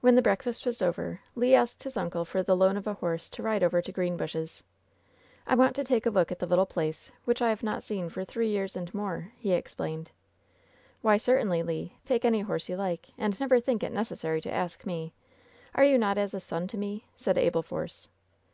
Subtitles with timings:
[0.00, 3.28] When the breakfast was over, Le asked his uncle for the loan of a horse
[3.28, 4.62] to ride over to Greenbushes.
[5.46, 8.08] "I want to take a look at the little place, which I have not seen
[8.08, 10.12] for three years and more," he explained.
[11.02, 11.90] "Why, certainly, Le.
[12.06, 13.08] Take any horse you like.
[13.18, 15.12] And never think it necessary to ask me.
[15.74, 18.08] Are you not as a son to me?" said Abel Force.